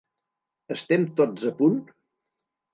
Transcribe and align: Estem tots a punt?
Estem 0.77 1.05
tots 1.21 1.47
a 1.53 1.55
punt? 1.63 1.79